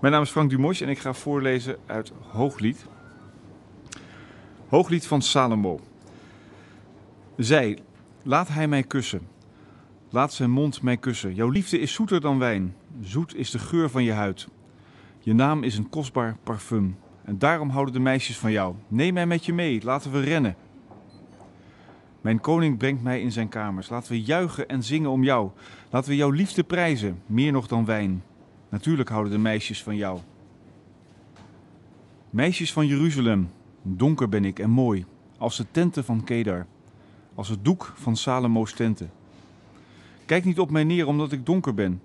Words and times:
Mijn 0.00 0.12
naam 0.12 0.22
is 0.22 0.30
Frank 0.30 0.50
Dumos 0.50 0.80
en 0.80 0.88
ik 0.88 0.98
ga 0.98 1.12
voorlezen 1.12 1.76
uit 1.86 2.12
Hooglied. 2.30 2.86
Hooglied 4.68 5.06
van 5.06 5.22
Salomo. 5.22 5.80
Zij, 7.36 7.78
laat 8.22 8.48
hij 8.48 8.68
mij 8.68 8.82
kussen. 8.82 9.28
Laat 10.10 10.32
zijn 10.32 10.50
mond 10.50 10.82
mij 10.82 10.96
kussen. 10.96 11.34
Jouw 11.34 11.48
liefde 11.48 11.78
is 11.78 11.92
zoeter 11.92 12.20
dan 12.20 12.38
wijn. 12.38 12.76
Zoet 13.00 13.34
is 13.34 13.50
de 13.50 13.58
geur 13.58 13.90
van 13.90 14.04
je 14.04 14.12
huid. 14.12 14.48
Je 15.18 15.34
naam 15.34 15.62
is 15.62 15.78
een 15.78 15.88
kostbaar 15.88 16.36
parfum. 16.42 16.96
En 17.24 17.38
daarom 17.38 17.68
houden 17.68 17.94
de 17.94 18.00
meisjes 18.00 18.38
van 18.38 18.52
jou. 18.52 18.74
Neem 18.88 19.14
mij 19.14 19.26
met 19.26 19.44
je 19.44 19.52
mee, 19.52 19.84
laten 19.84 20.12
we 20.12 20.20
rennen. 20.20 20.56
Mijn 22.20 22.40
koning 22.40 22.78
brengt 22.78 23.02
mij 23.02 23.20
in 23.20 23.32
zijn 23.32 23.48
kamers. 23.48 23.88
Laten 23.88 24.12
we 24.12 24.22
juichen 24.22 24.68
en 24.68 24.82
zingen 24.82 25.10
om 25.10 25.24
jou. 25.24 25.50
Laten 25.90 26.10
we 26.10 26.16
jouw 26.16 26.30
liefde 26.30 26.64
prijzen, 26.64 27.22
meer 27.26 27.52
nog 27.52 27.66
dan 27.66 27.84
wijn. 27.84 28.22
Natuurlijk 28.70 29.08
houden 29.08 29.32
de 29.32 29.38
meisjes 29.38 29.82
van 29.82 29.96
jou. 29.96 30.18
Meisjes 32.30 32.72
van 32.72 32.86
Jeruzalem, 32.86 33.50
donker 33.82 34.28
ben 34.28 34.44
ik 34.44 34.58
en 34.58 34.70
mooi, 34.70 35.04
als 35.38 35.56
de 35.56 35.66
tenten 35.70 36.04
van 36.04 36.24
Kedar, 36.24 36.66
als 37.34 37.48
het 37.48 37.64
doek 37.64 37.92
van 37.94 38.16
Salomo's 38.16 38.72
tenten. 38.72 39.10
Kijk 40.26 40.44
niet 40.44 40.58
op 40.58 40.70
mij 40.70 40.84
neer 40.84 41.06
omdat 41.06 41.32
ik 41.32 41.46
donker 41.46 41.74
ben, 41.74 42.02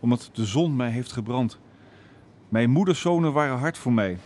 omdat 0.00 0.30
de 0.32 0.44
zon 0.44 0.76
mij 0.76 0.90
heeft 0.90 1.12
gebrand. 1.12 1.58
Mijn 2.48 2.70
moeders 2.70 3.00
zonen 3.00 3.32
waren 3.32 3.58
hard 3.58 3.78
voor 3.78 3.92
mij. 3.92 4.18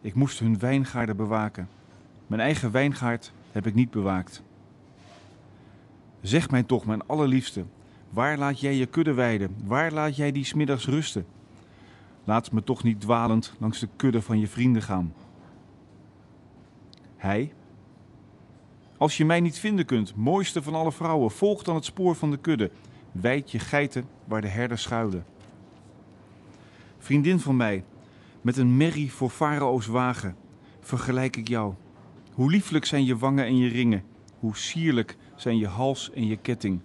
Ik 0.00 0.14
moest 0.14 0.38
hun 0.38 0.58
wijngaarden 0.58 1.16
bewaken. 1.16 1.68
Mijn 2.26 2.40
eigen 2.40 2.70
wijngaard 2.70 3.32
heb 3.52 3.66
ik 3.66 3.74
niet 3.74 3.90
bewaakt. 3.90 4.42
Zeg 6.20 6.50
mij 6.50 6.62
toch, 6.62 6.86
mijn 6.86 7.06
allerliefste, 7.06 7.64
waar 8.16 8.38
laat 8.38 8.60
jij 8.60 8.74
je 8.74 8.86
kudde 8.86 9.14
weiden? 9.14 9.56
Waar 9.64 9.92
laat 9.92 10.16
jij 10.16 10.32
die 10.32 10.44
smiddags 10.44 10.86
rusten? 10.86 11.26
Laat 12.24 12.52
me 12.52 12.64
toch 12.64 12.82
niet 12.82 13.00
dwalend 13.00 13.54
langs 13.58 13.78
de 13.78 13.88
kudde 13.96 14.22
van 14.22 14.38
je 14.38 14.46
vrienden 14.46 14.82
gaan. 14.82 15.14
Hij, 17.16 17.52
als 18.96 19.16
je 19.16 19.24
mij 19.24 19.40
niet 19.40 19.58
vinden 19.58 19.84
kunt, 19.84 20.14
mooiste 20.14 20.62
van 20.62 20.74
alle 20.74 20.92
vrouwen, 20.92 21.30
volg 21.30 21.62
dan 21.62 21.74
het 21.74 21.84
spoor 21.84 22.14
van 22.14 22.30
de 22.30 22.36
kudde. 22.36 22.70
Wijd 23.12 23.50
je 23.50 23.58
geiten 23.58 24.08
waar 24.24 24.40
de 24.40 24.48
herders 24.48 24.82
schuilen. 24.82 25.24
Vriendin 26.98 27.40
van 27.40 27.56
mij, 27.56 27.84
met 28.40 28.56
een 28.56 28.76
merrie 28.76 29.12
voor 29.12 29.30
Farao's 29.30 29.86
wagen, 29.86 30.36
vergelijk 30.80 31.36
ik 31.36 31.48
jou. 31.48 31.74
Hoe 32.32 32.50
lieflijk 32.50 32.84
zijn 32.84 33.04
je 33.04 33.16
wangen 33.16 33.44
en 33.44 33.56
je 33.56 33.68
ringen, 33.68 34.04
hoe 34.38 34.56
sierlijk 34.56 35.16
zijn 35.34 35.58
je 35.58 35.66
hals 35.66 36.10
en 36.10 36.26
je 36.26 36.36
ketting. 36.36 36.80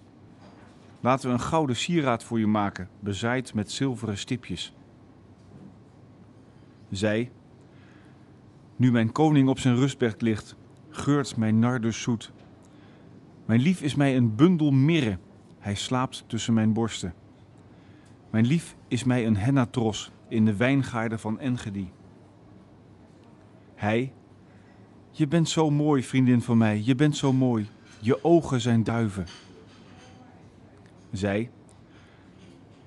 Laten 1.02 1.28
we 1.28 1.34
een 1.34 1.40
gouden 1.40 1.76
sieraad 1.76 2.24
voor 2.24 2.38
je 2.38 2.46
maken, 2.46 2.88
bezaaid 3.00 3.54
met 3.54 3.70
zilveren 3.70 4.18
stipjes. 4.18 4.74
Zij, 6.90 7.30
nu 8.76 8.92
mijn 8.92 9.12
koning 9.12 9.48
op 9.48 9.58
zijn 9.58 9.76
rustbed 9.76 10.22
ligt, 10.22 10.56
geurt 10.88 11.36
mijn 11.36 11.58
nardus 11.58 12.02
zoet. 12.02 12.32
Mijn 13.44 13.60
lief 13.60 13.82
is 13.82 13.94
mij 13.94 14.16
een 14.16 14.34
bundel 14.34 14.70
mirre, 14.70 15.18
hij 15.58 15.74
slaapt 15.74 16.24
tussen 16.26 16.54
mijn 16.54 16.72
borsten. 16.72 17.14
Mijn 18.30 18.46
lief 18.46 18.76
is 18.88 19.04
mij 19.04 19.26
een 19.26 19.36
hennatros 19.36 20.10
in 20.28 20.44
de 20.44 20.56
wijngaarden 20.56 21.18
van 21.18 21.38
Engedi. 21.38 21.90
Hij, 23.74 24.12
je 25.10 25.28
bent 25.28 25.48
zo 25.48 25.70
mooi, 25.70 26.02
vriendin 26.02 26.42
van 26.42 26.58
mij, 26.58 26.82
je 26.84 26.94
bent 26.94 27.16
zo 27.16 27.32
mooi. 27.32 27.68
Je 28.00 28.24
ogen 28.24 28.60
zijn 28.60 28.84
duiven. 28.84 29.26
Zij, 31.12 31.50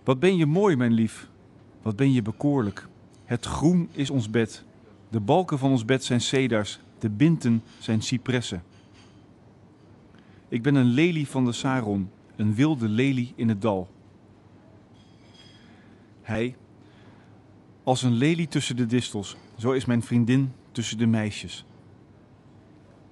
wat 0.03 0.19
ben 0.19 0.35
je 0.35 0.45
mooi, 0.45 0.75
mijn 0.75 0.93
lief, 0.93 1.29
wat 1.81 1.95
ben 1.95 2.11
je 2.11 2.21
bekoorlijk. 2.21 2.87
Het 3.25 3.45
groen 3.45 3.89
is 3.91 4.09
ons 4.09 4.29
bed, 4.29 4.63
de 5.09 5.19
balken 5.19 5.59
van 5.59 5.71
ons 5.71 5.85
bed 5.85 6.03
zijn 6.03 6.21
cedars, 6.21 6.79
de 6.99 7.09
binten 7.09 7.63
zijn 7.79 8.01
cipressen. 8.01 8.63
Ik 10.47 10.61
ben 10.61 10.75
een 10.75 10.85
lelie 10.85 11.27
van 11.27 11.45
de 11.45 11.51
Saron, 11.51 12.09
een 12.35 12.55
wilde 12.55 12.87
lelie 12.87 13.33
in 13.35 13.49
het 13.49 13.61
dal. 13.61 13.89
Hij, 16.21 16.55
als 17.83 18.03
een 18.03 18.13
lelie 18.13 18.47
tussen 18.47 18.75
de 18.75 18.85
distels, 18.85 19.35
zo 19.57 19.71
is 19.71 19.85
mijn 19.85 20.03
vriendin 20.03 20.51
tussen 20.71 20.97
de 20.97 21.05
meisjes. 21.05 21.65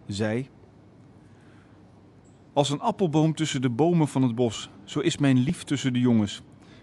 Zij, 0.08 0.50
als 2.54 2.70
een 2.70 2.80
appelboom 2.80 3.36
tussen 3.36 3.62
de 3.62 3.70
bomen 3.70 4.08
van 4.08 4.22
het 4.22 4.36
bos, 4.36 4.70
zo 4.84 5.00
is 5.00 5.18
mijn 5.18 5.38
lief 5.38 5.64
tussen 5.64 5.94
de 5.94 6.00
jongens. 6.00 6.42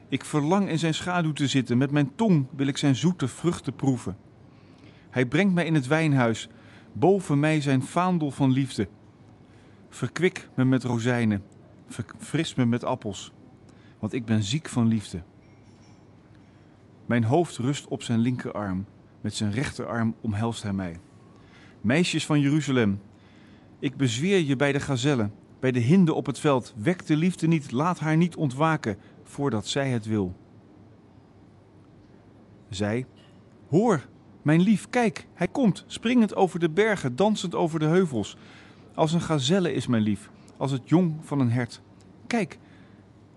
Ik 0.08 0.24
verlang 0.24 0.68
in 0.68 0.78
zijn 0.78 0.94
schaduw 0.94 1.32
te 1.32 1.46
zitten, 1.46 1.78
met 1.78 1.90
mijn 1.90 2.14
tong 2.14 2.46
wil 2.56 2.66
ik 2.66 2.76
zijn 2.76 2.96
zoete 2.96 3.28
vruchten 3.28 3.74
proeven. 3.74 4.16
Hij 5.10 5.26
brengt 5.26 5.54
mij 5.54 5.66
in 5.66 5.74
het 5.74 5.86
wijnhuis, 5.86 6.48
boven 6.92 7.40
mij 7.40 7.60
zijn 7.60 7.82
vaandel 7.82 8.30
van 8.30 8.50
liefde. 8.50 8.88
Verkwik 9.88 10.48
me 10.54 10.64
met 10.64 10.84
rozijnen, 10.84 11.42
verfris 11.86 12.54
me 12.54 12.66
met 12.66 12.84
appels, 12.84 13.32
want 13.98 14.12
ik 14.12 14.24
ben 14.24 14.42
ziek 14.42 14.68
van 14.68 14.86
liefde. 14.86 15.22
Mijn 17.06 17.24
hoofd 17.24 17.56
rust 17.56 17.88
op 17.88 18.02
zijn 18.02 18.18
linkerarm, 18.18 18.86
met 19.20 19.34
zijn 19.34 19.52
rechterarm 19.52 20.14
omhelst 20.20 20.62
hij 20.62 20.72
mij. 20.72 20.96
Meisjes 21.80 22.26
van 22.26 22.40
Jeruzalem, 22.40 23.00
ik 23.78 23.96
bezweer 23.96 24.38
je 24.38 24.56
bij 24.56 24.72
de 24.72 24.80
gazellen, 24.80 25.32
bij 25.60 25.72
de 25.72 25.78
hinde 25.78 26.14
op 26.14 26.26
het 26.26 26.38
veld. 26.38 26.74
Wek 26.76 27.06
de 27.06 27.16
liefde 27.16 27.46
niet, 27.46 27.72
laat 27.72 27.98
haar 27.98 28.16
niet 28.16 28.36
ontwaken, 28.36 28.96
voordat 29.22 29.66
zij 29.66 29.88
het 29.88 30.06
wil. 30.06 30.34
Zij, 32.68 33.06
hoor, 33.68 34.08
mijn 34.42 34.60
lief, 34.60 34.88
kijk, 34.88 35.26
hij 35.34 35.48
komt, 35.48 35.84
springend 35.86 36.34
over 36.34 36.58
de 36.58 36.70
bergen, 36.70 37.16
dansend 37.16 37.54
over 37.54 37.78
de 37.78 37.86
heuvels. 37.86 38.36
Als 38.94 39.12
een 39.12 39.20
gazelle 39.20 39.72
is 39.72 39.86
mijn 39.86 40.02
lief, 40.02 40.30
als 40.56 40.70
het 40.70 40.88
jong 40.88 41.14
van 41.22 41.40
een 41.40 41.50
hert. 41.50 41.82
Kijk, 42.26 42.58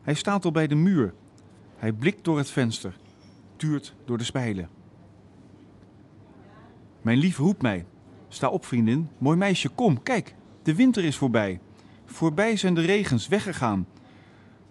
hij 0.02 0.14
staat 0.14 0.46
al 0.46 0.52
bij 0.52 0.68
de 0.68 0.76
muur. 0.76 1.14
Hij 1.76 1.92
blikt 1.92 2.24
door 2.24 2.38
het 2.38 2.50
venster, 2.50 2.98
tuurt 3.56 3.96
door 4.06 4.18
de 4.18 4.24
spijlen. 4.24 4.70
Mijn 7.02 7.18
lief 7.18 7.38
roept 7.38 7.62
mij. 7.62 7.86
Sta 8.28 8.50
op, 8.50 8.66
vriendin. 8.66 9.10
Mooi 9.18 9.38
meisje, 9.38 9.70
kom, 9.70 10.04
kijk, 10.04 10.36
de 10.64 10.76
winter 10.76 11.04
is 11.04 11.18
voorbij. 11.18 11.60
Voorbij 12.14 12.56
zijn 12.56 12.74
de 12.74 12.82
regens 12.82 13.28
weggegaan. 13.28 13.88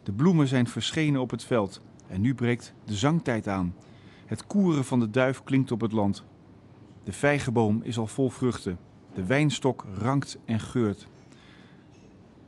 De 0.03 0.13
bloemen 0.13 0.49
zijn 0.49 0.67
verschenen 0.67 1.21
op 1.21 1.31
het 1.31 1.45
veld 1.45 1.81
en 2.09 2.21
nu 2.21 2.35
breekt 2.35 2.75
de 2.85 2.95
zangtijd 2.95 3.49
aan. 3.49 3.75
Het 4.27 4.47
koeren 4.47 4.85
van 4.85 5.01
de 5.01 5.11
duif 5.11 5.43
klinkt 5.43 5.73
op 5.73 5.81
het 5.81 5.93
land. 5.93 6.25
De 7.05 7.13
vijgenboom 7.13 7.81
is 7.83 7.99
al 7.99 8.07
vol 8.07 8.31
vruchten. 8.31 8.79
De 9.15 9.25
wijnstok 9.25 9.85
rankt 9.99 10.39
en 10.45 10.61
geurt. 10.61 11.09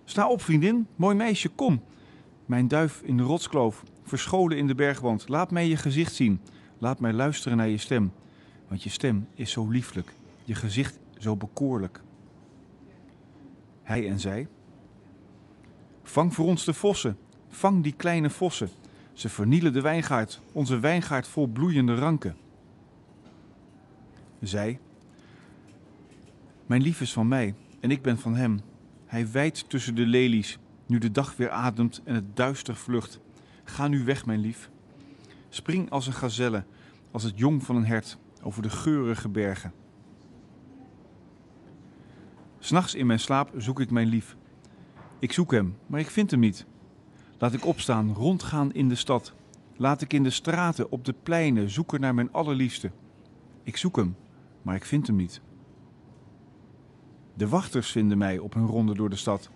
Sta 0.04 0.28
op, 0.28 0.42
vriendin, 0.42 0.86
mooi 0.96 1.16
meisje, 1.16 1.48
kom. 1.48 1.82
Mijn 2.46 2.68
duif 2.68 3.00
in 3.04 3.16
de 3.16 3.22
rotskloof, 3.22 3.82
verscholen 4.02 4.58
in 4.58 4.66
de 4.66 4.74
bergwand. 4.74 5.28
Laat 5.28 5.50
mij 5.50 5.68
je 5.68 5.76
gezicht 5.76 6.14
zien. 6.14 6.40
Laat 6.78 7.00
mij 7.00 7.12
luisteren 7.12 7.56
naar 7.56 7.68
je 7.68 7.78
stem. 7.78 8.12
Want 8.68 8.82
je 8.82 8.90
stem 8.90 9.28
is 9.34 9.50
zo 9.50 9.68
lieflijk, 9.68 10.12
je 10.44 10.54
gezicht 10.54 10.98
zo 11.18 11.36
bekoorlijk. 11.36 12.00
Hij 13.82 14.08
en 14.08 14.20
zij. 14.20 14.48
Vang 16.06 16.34
voor 16.34 16.46
ons 16.46 16.64
de 16.64 16.74
vossen, 16.74 17.18
vang 17.48 17.82
die 17.82 17.92
kleine 17.92 18.30
vossen. 18.30 18.68
Ze 19.12 19.28
vernielen 19.28 19.72
de 19.72 19.80
wijngaard, 19.80 20.40
onze 20.52 20.78
wijngaard 20.78 21.26
vol 21.26 21.46
bloeiende 21.46 21.94
ranken. 21.94 22.36
Zij. 24.40 24.80
Mijn 26.66 26.82
lief 26.82 27.00
is 27.00 27.12
van 27.12 27.28
mij 27.28 27.54
en 27.80 27.90
ik 27.90 28.02
ben 28.02 28.18
van 28.18 28.34
hem. 28.34 28.60
Hij 29.06 29.30
wijdt 29.30 29.68
tussen 29.68 29.94
de 29.94 30.06
lelies, 30.06 30.58
nu 30.86 30.98
de 30.98 31.10
dag 31.10 31.36
weer 31.36 31.50
ademt 31.50 32.00
en 32.04 32.14
het 32.14 32.36
duister 32.36 32.76
vlucht. 32.76 33.20
Ga 33.64 33.88
nu 33.88 34.04
weg, 34.04 34.26
mijn 34.26 34.40
lief. 34.40 34.70
Spring 35.48 35.90
als 35.90 36.06
een 36.06 36.12
gazelle, 36.12 36.64
als 37.10 37.22
het 37.22 37.38
jong 37.38 37.64
van 37.64 37.76
een 37.76 37.86
hert, 37.86 38.18
over 38.42 38.62
de 38.62 38.70
geurige 38.70 39.28
bergen. 39.28 39.72
S'nachts 42.58 42.94
in 42.94 43.06
mijn 43.06 43.20
slaap 43.20 43.52
zoek 43.56 43.80
ik 43.80 43.90
mijn 43.90 44.08
lief. 44.08 44.36
Ik 45.24 45.32
zoek 45.32 45.52
hem, 45.52 45.76
maar 45.86 46.00
ik 46.00 46.10
vind 46.10 46.30
hem 46.30 46.40
niet. 46.40 46.66
Laat 47.38 47.52
ik 47.52 47.66
opstaan, 47.66 48.12
rondgaan 48.14 48.72
in 48.72 48.88
de 48.88 48.94
stad. 48.94 49.34
Laat 49.76 50.00
ik 50.00 50.12
in 50.12 50.22
de 50.22 50.30
straten, 50.30 50.90
op 50.90 51.04
de 51.04 51.14
pleinen 51.22 51.70
zoeken 51.70 52.00
naar 52.00 52.14
mijn 52.14 52.32
allerliefste. 52.32 52.90
Ik 53.62 53.76
zoek 53.76 53.96
hem, 53.96 54.16
maar 54.62 54.74
ik 54.74 54.84
vind 54.84 55.06
hem 55.06 55.16
niet. 55.16 55.40
De 57.34 57.48
wachters 57.48 57.90
vinden 57.90 58.18
mij 58.18 58.38
op 58.38 58.54
hun 58.54 58.66
ronde 58.66 58.94
door 58.94 59.10
de 59.10 59.16
stad. 59.16 59.50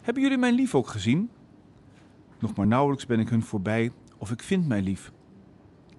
Hebben 0.00 0.22
jullie 0.22 0.38
mijn 0.38 0.54
lief 0.54 0.74
ook 0.74 0.88
gezien? 0.88 1.30
Nog 2.38 2.56
maar 2.56 2.66
nauwelijks 2.66 3.06
ben 3.06 3.20
ik 3.20 3.28
hun 3.28 3.42
voorbij 3.42 3.92
of 4.16 4.30
ik 4.30 4.42
vind 4.42 4.68
mijn 4.68 4.82
lief. 4.82 5.12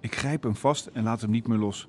Ik 0.00 0.14
grijp 0.14 0.42
hem 0.42 0.56
vast 0.56 0.86
en 0.86 1.02
laat 1.02 1.20
hem 1.20 1.30
niet 1.30 1.48
meer 1.48 1.58
los, 1.58 1.88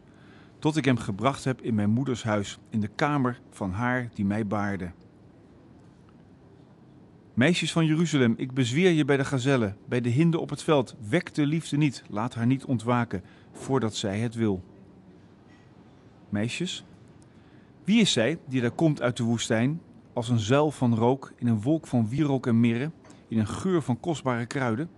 tot 0.59 0.77
ik 0.77 0.85
hem 0.85 0.97
gebracht 0.97 1.43
heb 1.43 1.61
in 1.61 1.75
mijn 1.75 1.89
moeders 1.89 2.23
huis, 2.23 2.59
in 2.69 2.79
de 2.79 2.89
kamer 2.95 3.41
van 3.49 3.71
haar 3.71 4.09
die 4.13 4.25
mij 4.25 4.47
baarde. 4.47 4.91
Meisjes 7.41 7.71
van 7.71 7.85
Jeruzalem, 7.85 8.33
ik 8.37 8.53
bezweer 8.53 8.91
je 8.91 9.05
bij 9.05 9.17
de 9.17 9.25
gazellen, 9.25 9.77
bij 9.87 10.01
de 10.01 10.09
hinde 10.09 10.39
op 10.39 10.49
het 10.49 10.63
veld. 10.63 10.95
Wek 11.09 11.33
de 11.33 11.45
liefde 11.45 11.77
niet, 11.77 12.03
laat 12.09 12.33
haar 12.33 12.45
niet 12.45 12.65
ontwaken, 12.65 13.23
voordat 13.51 13.95
zij 13.95 14.19
het 14.19 14.35
wil. 14.35 14.63
Meisjes, 16.29 16.85
wie 17.83 18.01
is 18.01 18.11
zij 18.11 18.39
die 18.47 18.61
daar 18.61 18.71
komt 18.71 19.01
uit 19.01 19.17
de 19.17 19.23
woestijn, 19.23 19.81
als 20.13 20.29
een 20.29 20.39
zuil 20.39 20.71
van 20.71 20.95
rook, 20.95 21.33
in 21.35 21.47
een 21.47 21.61
wolk 21.61 21.87
van 21.87 22.09
wierook 22.09 22.47
en 22.47 22.59
mirre, 22.59 22.91
in 23.27 23.39
een 23.39 23.47
geur 23.47 23.81
van 23.81 23.99
kostbare 23.99 24.45
kruiden? 24.45 24.89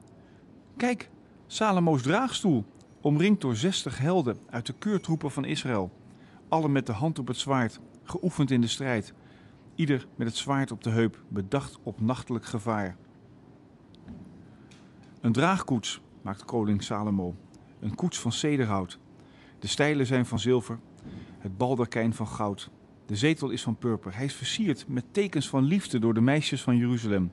Kijk, 0.77 1.09
Salomo's 1.47 2.01
draagstoel, 2.01 2.65
omringd 3.01 3.41
door 3.41 3.55
zestig 3.55 3.97
helden 3.97 4.37
uit 4.49 4.65
de 4.65 4.73
keurtroepen 4.73 5.31
van 5.31 5.45
Israël, 5.45 5.91
alle 6.47 6.69
met 6.69 6.85
de 6.85 6.93
hand 6.93 7.19
op 7.19 7.27
het 7.27 7.37
zwaard, 7.37 7.79
geoefend 8.03 8.51
in 8.51 8.61
de 8.61 8.67
strijd, 8.67 9.13
ieder 9.75 10.07
met 10.15 10.27
het 10.27 10.35
zwaard 10.35 10.71
op 10.71 10.83
de 10.83 10.89
heup, 10.89 11.23
bedacht 11.27 11.79
op 11.83 12.01
nachtelijk 12.01 12.45
gevaar. 12.45 12.97
Een 15.21 15.31
draagkoets 15.31 16.01
maakt 16.21 16.45
koning 16.45 16.83
Salomo, 16.83 17.35
een 17.79 17.95
koets 17.95 18.19
van 18.19 18.31
cederhout. 18.31 18.99
De 19.59 19.67
stijlen 19.67 20.05
zijn 20.05 20.25
van 20.25 20.39
zilver, 20.39 20.79
het 21.37 21.57
baldakijn 21.57 22.13
van 22.13 22.27
goud. 22.27 22.69
De 23.05 23.15
zetel 23.15 23.49
is 23.49 23.63
van 23.63 23.77
purper. 23.77 24.15
Hij 24.15 24.25
is 24.25 24.35
versierd 24.35 24.87
met 24.87 25.05
tekens 25.11 25.49
van 25.49 25.63
liefde 25.63 25.99
door 25.99 26.13
de 26.13 26.21
meisjes 26.21 26.63
van 26.63 26.77
Jeruzalem. 26.77 27.31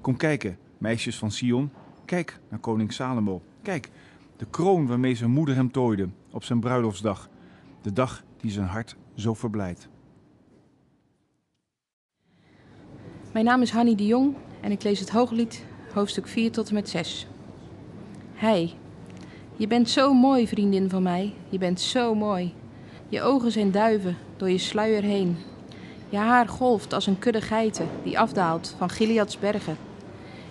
Kom 0.00 0.16
kijken, 0.16 0.58
meisjes 0.78 1.18
van 1.18 1.30
Sion. 1.30 1.70
Kijk 2.04 2.40
naar 2.48 2.58
koning 2.58 2.92
Salomo. 2.92 3.42
Kijk, 3.62 3.90
de 4.36 4.46
kroon 4.46 4.86
waarmee 4.86 5.14
zijn 5.14 5.30
moeder 5.30 5.54
hem 5.54 5.70
tooide 5.70 6.08
op 6.30 6.44
zijn 6.44 6.60
bruiloftsdag. 6.60 7.28
De 7.82 7.92
dag 7.92 8.24
die 8.36 8.50
zijn 8.50 8.66
hart 8.66 8.96
zo 9.14 9.34
verblijdt. 9.34 9.88
Mijn 13.32 13.44
naam 13.44 13.62
is 13.62 13.70
Hanny 13.70 13.94
de 13.94 14.06
Jong 14.06 14.34
en 14.60 14.70
ik 14.70 14.82
lees 14.82 15.00
het 15.00 15.10
Hooglied, 15.10 15.64
hoofdstuk 15.92 16.26
4 16.26 16.50
tot 16.50 16.68
en 16.68 16.74
met 16.74 16.88
6. 16.88 17.26
Hij, 18.34 18.74
je 19.56 19.66
bent 19.66 19.90
zo 19.90 20.14
mooi, 20.14 20.48
vriendin 20.48 20.90
van 20.90 21.02
mij, 21.02 21.34
je 21.48 21.58
bent 21.58 21.80
zo 21.80 22.14
mooi. 22.14 22.54
Je 23.08 23.22
ogen 23.22 23.52
zijn 23.52 23.70
duiven 23.70 24.16
door 24.36 24.50
je 24.50 24.58
sluier 24.58 25.02
heen. 25.02 25.36
Je 26.08 26.16
haar 26.16 26.48
golft 26.48 26.92
als 26.94 27.06
een 27.06 27.18
kudde 27.18 27.40
geiten 27.40 27.88
die 28.02 28.18
afdaalt 28.18 28.74
van 28.78 28.90
Gileads 28.90 29.38
bergen. 29.38 29.76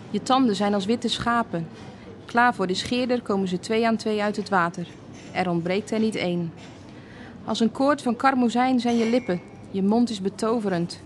Je 0.10 0.24
tanden 0.24 0.56
zijn 0.56 0.74
als 0.74 0.86
witte 0.86 1.08
schapen. 1.08 1.68
Klaar 2.26 2.56
voor 2.56 2.68
de 2.68 2.74
scheerder 2.74 3.22
komen 3.22 3.48
ze 3.48 3.60
twee 3.60 3.88
aan 3.88 3.96
twee 3.96 4.22
uit 4.22 4.36
het 4.36 4.50
water. 4.50 4.88
Er 5.32 5.50
ontbreekt 5.50 5.92
er 5.92 6.00
niet 6.00 6.16
één. 6.16 6.54
Als 7.46 7.60
een 7.60 7.72
koord 7.72 8.02
van 8.02 8.16
karmozijn 8.16 8.80
zijn 8.80 8.98
je 8.98 9.10
lippen. 9.10 9.42
Je 9.72 9.84
mond 9.84 10.10
is 10.10 10.22
betoverend. 10.22 11.06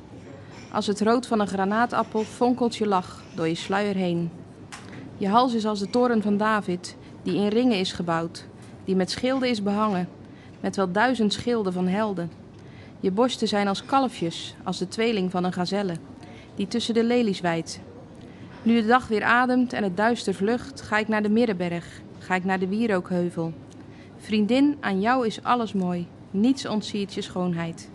Als 0.71 0.87
het 0.87 1.01
rood 1.01 1.27
van 1.27 1.39
een 1.39 1.47
granaatappel 1.47 2.23
fonkelt 2.23 2.75
je 2.75 2.87
lach 2.87 3.23
door 3.35 3.47
je 3.47 3.55
sluier 3.55 3.95
heen. 3.95 4.31
Je 5.17 5.27
hals 5.27 5.53
is 5.53 5.65
als 5.65 5.79
de 5.79 5.89
toren 5.89 6.21
van 6.21 6.37
David, 6.37 6.95
die 7.23 7.35
in 7.35 7.47
ringen 7.47 7.79
is 7.79 7.91
gebouwd, 7.91 8.45
die 8.85 8.95
met 8.95 9.11
schilden 9.11 9.49
is 9.49 9.63
behangen, 9.63 10.09
met 10.59 10.75
wel 10.75 10.91
duizend 10.91 11.33
schilden 11.33 11.73
van 11.73 11.87
helden. 11.87 12.31
Je 12.99 13.11
borsten 13.11 13.47
zijn 13.47 13.67
als 13.67 13.85
kalfjes, 13.85 14.55
als 14.63 14.77
de 14.77 14.87
tweeling 14.87 15.31
van 15.31 15.43
een 15.43 15.53
gazelle, 15.53 15.93
die 16.55 16.67
tussen 16.67 16.93
de 16.93 17.03
lelies 17.03 17.41
wijdt. 17.41 17.79
Nu 18.63 18.81
de 18.81 18.87
dag 18.87 19.07
weer 19.07 19.23
ademt 19.23 19.73
en 19.73 19.83
het 19.83 19.97
duister 19.97 20.33
vlucht, 20.33 20.81
ga 20.81 20.97
ik 20.97 21.07
naar 21.07 21.23
de 21.23 21.29
Middenberg, 21.29 22.01
ga 22.17 22.35
ik 22.35 22.43
naar 22.43 22.59
de 22.59 22.67
Wierookheuvel. 22.67 23.53
Vriendin, 24.17 24.77
aan 24.79 25.01
jou 25.01 25.25
is 25.25 25.43
alles 25.43 25.73
mooi, 25.73 26.07
niets 26.31 26.65
ontziet 26.65 27.13
je 27.13 27.21
schoonheid. 27.21 27.89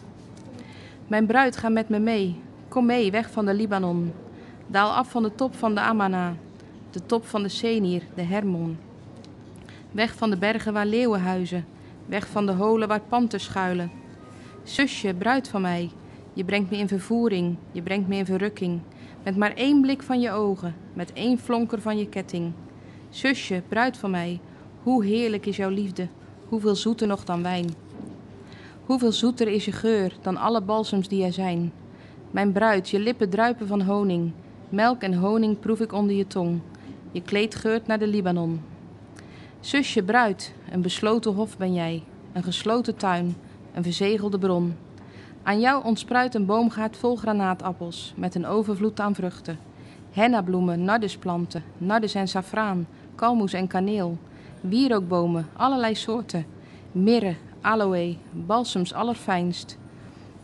Mijn 1.07 1.27
bruid, 1.27 1.57
ga 1.57 1.69
met 1.69 1.89
me 1.89 1.99
mee, 1.99 2.41
kom 2.69 2.87
mee, 2.87 3.11
weg 3.11 3.31
van 3.31 3.47
de 3.47 3.55
Libanon. 3.55 4.13
Daal 4.67 4.91
af 4.91 5.11
van 5.11 5.23
de 5.23 5.35
top 5.35 5.55
van 5.55 5.75
de 5.75 5.81
Amana, 5.81 6.35
de 6.91 7.07
top 7.07 7.27
van 7.27 7.43
de 7.43 7.49
Senir, 7.49 8.03
de 8.15 8.23
Hermon. 8.23 8.79
Weg 9.91 10.15
van 10.15 10.31
de 10.31 10.37
bergen 10.37 10.73
waar 10.73 10.87
leeuwen 10.87 11.21
huizen, 11.21 11.65
weg 12.07 12.27
van 12.27 12.47
de 12.47 12.53
holen 12.53 12.89
waar 12.89 13.01
panters 13.01 13.45
schuilen. 13.45 13.91
Zusje, 14.63 15.15
bruid 15.15 15.49
van 15.49 15.61
mij, 15.61 15.91
je 16.33 16.45
brengt 16.45 16.71
me 16.71 16.77
in 16.77 16.89
vervoering, 16.89 17.57
je 17.73 17.83
brengt 17.83 18.09
me 18.09 18.17
in 18.17 18.27
verrukking. 18.27 18.81
Met 19.23 19.37
maar 19.37 19.53
één 19.55 19.81
blik 19.81 20.03
van 20.03 20.21
je 20.21 20.31
ogen, 20.31 20.75
met 20.93 21.13
één 21.13 21.39
flonker 21.39 21.81
van 21.81 21.99
je 21.99 22.09
ketting. 22.09 22.53
Zusje, 23.11 23.63
bruid 23.69 23.97
van 23.97 24.11
mij, 24.11 24.41
hoe 24.83 25.05
heerlijk 25.05 25.47
is 25.47 25.57
jouw 25.57 25.71
liefde, 25.71 26.09
hoeveel 26.49 26.75
zoeter 26.75 27.07
nog 27.07 27.25
dan 27.25 27.43
wijn. 27.43 27.75
Hoeveel 28.85 29.13
zoeter 29.13 29.49
is 29.49 29.65
je 29.65 29.73
geur 29.73 30.13
dan 30.23 30.37
alle 30.37 30.61
balsems 30.63 31.09
die 31.09 31.25
er 31.25 31.33
zijn. 31.33 31.73
Mijn 32.37 32.53
bruid, 32.53 32.89
je 32.89 32.99
lippen 32.99 33.31
druipen 33.31 33.67
van 33.67 33.83
honing, 33.83 34.33
melk 34.69 35.03
en 35.03 35.15
honing 35.15 35.59
proef 35.61 35.81
ik 35.81 35.93
onder 35.93 36.17
je 36.17 36.27
tong. 36.27 36.61
Je 37.13 37.23
kleed 37.23 37.55
geurt 37.55 37.87
naar 37.87 37.99
de 37.99 38.07
Libanon. 38.07 38.61
Zusje, 39.61 40.03
bruid, 40.03 40.55
een 40.71 40.83
besloten 40.83 41.33
hof 41.33 41.57
ben 41.57 41.75
jij, 41.75 42.03
een 42.33 42.43
gesloten 42.43 42.97
tuin, 42.97 43.37
een 43.75 43.83
verzegelde 43.83 44.39
bron. 44.39 44.77
Aan 45.43 45.61
jou 45.61 45.85
ontspruit 45.85 46.35
een 46.35 46.47
boomgaard 46.47 46.97
vol 46.97 47.17
granaatappels, 47.17 48.13
met 48.17 48.35
een 48.35 48.47
overvloed 48.47 49.01
aan 49.01 49.15
vruchten. 49.15 49.59
Hennabloemen, 50.11 50.85
nardusplanten, 50.85 51.65
nardus 51.79 52.15
en 52.15 52.29
safraan, 52.29 52.87
kalmoes 53.15 53.53
en 53.53 53.67
kaneel. 53.67 54.19
Wierookbomen, 54.61 55.47
allerlei 55.53 55.95
soorten. 55.95 56.47
Mirre, 56.93 57.35
aloe, 57.61 58.17
balsems 58.33 58.93
allerfijnst. 58.93 59.79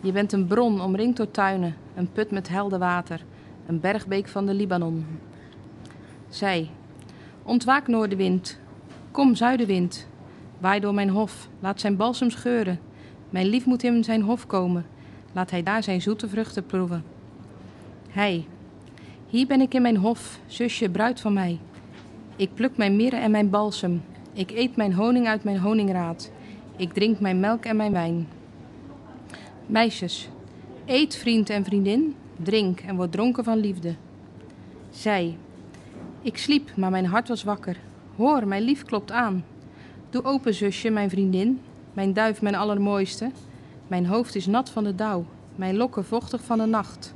Je 0.03 0.13
bent 0.13 0.33
een 0.33 0.47
bron 0.47 0.81
omringd 0.81 1.17
door 1.17 1.31
tuinen, 1.31 1.75
een 1.95 2.13
put 2.13 2.31
met 2.31 2.49
helder 2.49 2.79
water, 2.79 3.25
een 3.67 3.81
bergbeek 3.81 4.29
van 4.29 4.47
de 4.47 4.55
Libanon. 4.55 5.07
Zij, 6.29 6.71
ontwaak 7.43 7.87
noordenwind, 7.87 8.59
kom 9.11 9.35
zuidenwind, 9.35 10.09
waai 10.59 10.81
door 10.81 10.95
mijn 10.95 11.09
hof, 11.09 11.49
laat 11.61 11.81
zijn 11.81 11.97
balsem 11.97 12.31
scheuren. 12.31 12.81
Mijn 13.31 13.47
lief 13.47 13.67
moet 13.67 13.83
in 13.83 14.05
zijn 14.05 14.23
hof 14.23 14.47
komen, 14.47 14.87
laat 15.33 15.51
hij 15.51 15.63
daar 15.63 15.83
zijn 15.83 16.03
zoete 16.03 16.29
vruchten 16.29 16.67
proeven. 16.67 17.05
Hij, 18.11 18.47
hier 19.27 19.47
ben 19.47 19.61
ik 19.61 19.75
in 19.75 19.83
mijn 19.83 19.97
hof, 19.97 20.39
zusje, 20.47 20.91
bruid 20.91 21.21
van 21.21 21.33
mij. 21.33 21.59
Ik 22.37 22.55
pluk 22.55 22.77
mijn 22.77 22.97
mirre 22.97 23.17
en 23.17 23.31
mijn 23.31 23.51
balsem, 23.51 24.03
ik 24.33 24.51
eet 24.51 24.77
mijn 24.77 24.95
honing 24.95 25.27
uit 25.27 25.45
mijn 25.45 25.59
honingraad, 25.59 26.31
ik 26.77 26.93
drink 26.93 27.21
mijn 27.21 27.41
melk 27.41 27.65
en 27.65 27.77
mijn 27.77 27.93
wijn. 27.93 28.27
Meisjes, 29.67 30.29
eet 30.85 31.17
vriend 31.17 31.51
en 31.51 31.65
vriendin, 31.65 32.15
drink 32.37 32.81
en 32.81 32.97
word 32.97 33.13
dronken 33.13 33.45
van 33.45 33.59
liefde. 33.59 33.95
Zij, 34.91 35.37
ik 36.23 36.39
sliep, 36.39 36.77
maar 36.77 36.91
mijn 36.91 37.07
hart 37.07 37.29
was 37.29 37.45
wakker. 37.45 37.77
Hoor, 38.17 38.47
mijn 38.47 38.63
lief 38.63 38.85
klopt 38.85 39.11
aan. 39.11 39.45
Doe 40.11 40.25
open, 40.25 40.55
zusje, 40.55 40.91
mijn 40.91 41.11
vriendin, 41.11 41.61
mijn 41.93 42.13
duif, 42.13 42.43
mijn 42.43 42.55
allermooiste. 42.55 43.31
Mijn 43.87 44.07
hoofd 44.07 44.35
is 44.35 44.47
nat 44.47 44.71
van 44.71 44.85
de 44.85 44.95
dauw, 44.95 45.25
mijn 45.55 45.77
lokken 45.77 46.05
vochtig 46.05 46.45
van 46.45 46.59
de 46.59 46.67
nacht. 46.67 47.15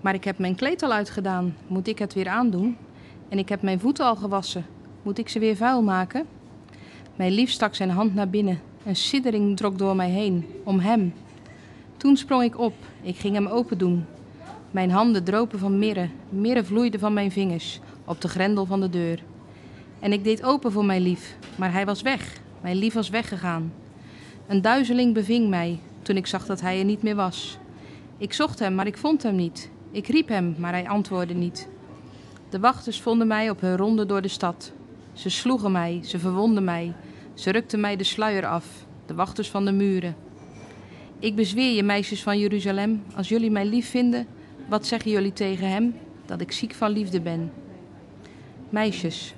Maar 0.00 0.14
ik 0.14 0.24
heb 0.24 0.38
mijn 0.38 0.54
kleed 0.54 0.82
al 0.82 0.92
uitgedaan, 0.92 1.56
moet 1.66 1.88
ik 1.88 1.98
het 1.98 2.14
weer 2.14 2.28
aandoen? 2.28 2.76
En 3.28 3.38
ik 3.38 3.48
heb 3.48 3.62
mijn 3.62 3.80
voeten 3.80 4.06
al 4.06 4.16
gewassen, 4.16 4.66
moet 5.02 5.18
ik 5.18 5.28
ze 5.28 5.38
weer 5.38 5.56
vuil 5.56 5.82
maken? 5.82 6.26
Mijn 7.16 7.32
lief 7.32 7.50
stak 7.50 7.74
zijn 7.74 7.90
hand 7.90 8.14
naar 8.14 8.28
binnen, 8.28 8.60
een 8.84 8.96
siddering 8.96 9.56
trok 9.56 9.78
door 9.78 9.96
mij 9.96 10.10
heen, 10.10 10.46
om 10.64 10.78
hem. 10.78 11.12
Toen 12.04 12.16
sprong 12.16 12.42
ik 12.42 12.58
op, 12.58 12.74
ik 13.02 13.16
ging 13.16 13.34
hem 13.34 13.46
open 13.46 13.78
doen. 13.78 14.04
Mijn 14.70 14.90
handen 14.90 15.24
dropen 15.24 15.58
van 15.58 15.78
mirre, 15.78 16.08
mirre 16.28 16.64
vloeide 16.64 16.98
van 16.98 17.12
mijn 17.12 17.32
vingers 17.32 17.80
op 18.04 18.20
de 18.20 18.28
grendel 18.28 18.66
van 18.66 18.80
de 18.80 18.88
deur. 18.90 19.22
En 20.00 20.12
ik 20.12 20.24
deed 20.24 20.42
open 20.42 20.72
voor 20.72 20.84
mijn 20.84 21.02
lief, 21.02 21.36
maar 21.56 21.72
hij 21.72 21.86
was 21.86 22.02
weg. 22.02 22.40
Mijn 22.60 22.76
lief 22.76 22.94
was 22.94 23.08
weggegaan. 23.08 23.72
Een 24.46 24.62
duizeling 24.62 25.14
beving 25.14 25.48
mij 25.48 25.78
toen 26.02 26.16
ik 26.16 26.26
zag 26.26 26.46
dat 26.46 26.60
hij 26.60 26.78
er 26.78 26.84
niet 26.84 27.02
meer 27.02 27.14
was. 27.14 27.58
Ik 28.18 28.32
zocht 28.32 28.58
hem, 28.58 28.74
maar 28.74 28.86
ik 28.86 28.98
vond 28.98 29.22
hem 29.22 29.36
niet. 29.36 29.70
Ik 29.90 30.06
riep 30.06 30.28
hem, 30.28 30.54
maar 30.58 30.72
hij 30.72 30.88
antwoordde 30.88 31.34
niet. 31.34 31.68
De 32.48 32.60
wachters 32.60 33.00
vonden 33.00 33.26
mij 33.26 33.50
op 33.50 33.60
hun 33.60 33.76
ronde 33.76 34.06
door 34.06 34.22
de 34.22 34.28
stad. 34.28 34.72
Ze 35.12 35.30
sloegen 35.30 35.72
mij, 35.72 36.00
ze 36.02 36.18
verwonden 36.18 36.64
mij, 36.64 36.94
ze 37.34 37.50
rukten 37.50 37.80
mij 37.80 37.96
de 37.96 38.04
sluier 38.04 38.46
af, 38.46 38.66
de 39.06 39.14
wachters 39.14 39.50
van 39.50 39.64
de 39.64 39.72
muren. 39.72 40.23
Ik 41.24 41.34
bezweer 41.34 41.74
je, 41.74 41.82
meisjes 41.82 42.22
van 42.22 42.38
Jeruzalem, 42.38 43.02
als 43.16 43.28
jullie 43.28 43.50
mij 43.50 43.64
lief 43.66 43.90
vinden, 43.90 44.26
wat 44.68 44.86
zeggen 44.86 45.10
jullie 45.10 45.32
tegen 45.32 45.68
hem? 45.68 45.94
Dat 46.26 46.40
ik 46.40 46.52
ziek 46.52 46.74
van 46.74 46.90
liefde 46.90 47.20
ben. 47.20 47.52
Meisjes, 48.68 49.34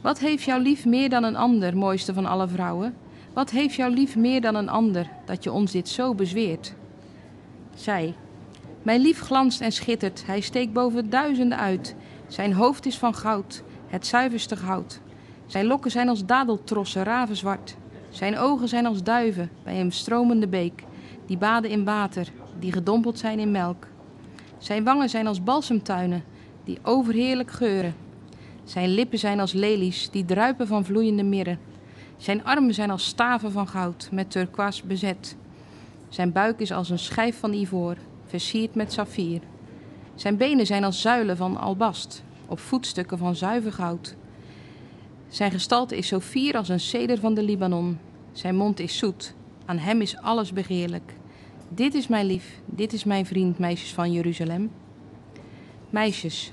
wat 0.00 0.18
heeft 0.18 0.42
jouw 0.42 0.58
lief 0.60 0.84
meer 0.84 1.08
dan 1.08 1.24
een 1.24 1.36
ander, 1.36 1.76
mooiste 1.76 2.14
van 2.14 2.26
alle 2.26 2.48
vrouwen? 2.48 2.94
Wat 3.32 3.50
heeft 3.50 3.74
jouw 3.74 3.88
lief 3.90 4.16
meer 4.16 4.40
dan 4.40 4.54
een 4.54 4.68
ander, 4.68 5.10
dat 5.26 5.44
je 5.44 5.52
ons 5.52 5.72
dit 5.72 5.88
zo 5.88 6.14
bezweert? 6.14 6.74
Zij, 7.74 8.14
mijn 8.82 9.00
lief 9.00 9.20
glanst 9.20 9.60
en 9.60 9.72
schittert, 9.72 10.26
hij 10.26 10.40
steekt 10.40 10.72
boven 10.72 11.10
duizenden 11.10 11.58
uit. 11.58 11.94
Zijn 12.28 12.52
hoofd 12.52 12.86
is 12.86 12.98
van 12.98 13.14
goud, 13.14 13.62
het 13.86 14.06
zuiverste 14.06 14.56
goud. 14.56 15.00
Zijn 15.46 15.66
lokken 15.66 15.90
zijn 15.90 16.08
als 16.08 16.24
dadeltrossen, 16.24 17.02
ravenzwart. 17.02 17.76
Zijn 18.10 18.38
ogen 18.38 18.68
zijn 18.68 18.86
als 18.86 19.02
duiven 19.02 19.50
bij 19.64 19.80
een 19.80 19.92
stromende 19.92 20.48
beek, 20.48 20.82
die 21.28 21.36
baden 21.36 21.70
in 21.70 21.84
water, 21.84 22.28
die 22.58 22.72
gedompeld 22.72 23.18
zijn 23.18 23.38
in 23.38 23.50
melk. 23.50 23.86
Zijn 24.58 24.84
wangen 24.84 25.08
zijn 25.08 25.26
als 25.26 25.42
balsemtuinen, 25.42 26.24
die 26.64 26.78
overheerlijk 26.82 27.50
geuren. 27.50 27.94
Zijn 28.64 28.88
lippen 28.88 29.18
zijn 29.18 29.40
als 29.40 29.52
lelies, 29.52 30.10
die 30.10 30.24
druipen 30.24 30.66
van 30.66 30.84
vloeiende 30.84 31.22
mirre. 31.22 31.56
Zijn 32.16 32.44
armen 32.44 32.74
zijn 32.74 32.90
als 32.90 33.04
staven 33.04 33.52
van 33.52 33.68
goud, 33.68 34.08
met 34.12 34.30
turquoise 34.30 34.86
bezet. 34.86 35.36
Zijn 36.08 36.32
buik 36.32 36.60
is 36.60 36.72
als 36.72 36.90
een 36.90 36.98
schijf 36.98 37.38
van 37.38 37.52
ivoor, 37.52 37.96
versierd 38.26 38.74
met 38.74 38.92
saffier. 38.92 39.40
Zijn 40.14 40.36
benen 40.36 40.66
zijn 40.66 40.84
als 40.84 41.00
zuilen 41.00 41.36
van 41.36 41.56
albast, 41.56 42.22
op 42.46 42.58
voetstukken 42.58 43.18
van 43.18 43.36
zuiver 43.36 43.72
goud. 43.72 44.16
Zijn 45.28 45.50
gestalte 45.50 45.96
is 45.96 46.08
zo 46.08 46.20
fier 46.20 46.56
als 46.56 46.68
een 46.68 46.80
ceder 46.80 47.18
van 47.18 47.34
de 47.34 47.42
Libanon. 47.42 47.98
Zijn 48.32 48.56
mond 48.56 48.80
is 48.80 48.98
zoet, 48.98 49.34
aan 49.64 49.78
hem 49.78 50.00
is 50.00 50.16
alles 50.16 50.52
begeerlijk. 50.52 51.17
Dit 51.68 51.94
is 51.94 52.06
mijn 52.06 52.26
lief, 52.26 52.60
dit 52.64 52.92
is 52.92 53.04
mijn 53.04 53.26
vriend, 53.26 53.58
meisjes 53.58 53.94
van 53.94 54.12
Jeruzalem. 54.12 54.70
Meisjes, 55.90 56.52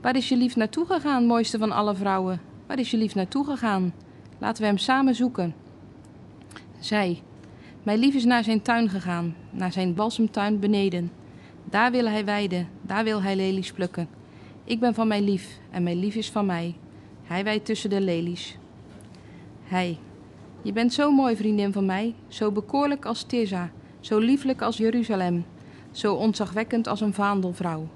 waar 0.00 0.16
is 0.16 0.28
je 0.28 0.36
lief 0.36 0.56
naartoe 0.56 0.86
gegaan, 0.86 1.26
mooiste 1.26 1.58
van 1.58 1.72
alle 1.72 1.94
vrouwen? 1.94 2.40
Waar 2.66 2.78
is 2.78 2.90
je 2.90 2.96
lief 2.96 3.14
naartoe 3.14 3.44
gegaan? 3.44 3.94
Laten 4.38 4.62
we 4.62 4.68
hem 4.68 4.78
samen 4.78 5.14
zoeken. 5.14 5.54
Zij, 6.78 7.22
mijn 7.82 7.98
lief 7.98 8.14
is 8.14 8.24
naar 8.24 8.44
zijn 8.44 8.62
tuin 8.62 8.88
gegaan, 8.88 9.34
naar 9.50 9.72
zijn 9.72 9.94
balsemtuin 9.94 10.58
beneden. 10.58 11.12
Daar 11.64 11.90
wil 11.90 12.08
hij 12.08 12.24
weiden, 12.24 12.68
daar 12.82 13.04
wil 13.04 13.22
hij 13.22 13.36
lelies 13.36 13.72
plukken. 13.72 14.08
Ik 14.64 14.80
ben 14.80 14.94
van 14.94 15.08
mijn 15.08 15.24
lief 15.24 15.58
en 15.70 15.82
mijn 15.82 15.98
lief 15.98 16.14
is 16.14 16.30
van 16.30 16.46
mij. 16.46 16.76
Hij 17.22 17.44
wijdt 17.44 17.64
tussen 17.64 17.90
de 17.90 18.00
lelies. 18.00 18.58
Hij, 19.64 19.98
je 20.62 20.72
bent 20.72 20.92
zo 20.92 21.12
mooi, 21.12 21.36
vriendin 21.36 21.72
van 21.72 21.86
mij, 21.86 22.14
zo 22.28 22.52
bekoorlijk 22.52 23.04
als 23.04 23.22
Tirza, 23.22 23.70
zo 24.06 24.18
lieflijk 24.18 24.62
als 24.62 24.76
Jeruzalem, 24.76 25.44
zo 25.90 26.14
ontzagwekkend 26.14 26.88
als 26.88 27.00
een 27.00 27.14
vaandelvrouw. 27.14 27.88